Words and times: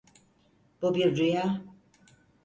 Bu 0.81 0.95
bir 0.95 1.17
rüya. 1.17 1.61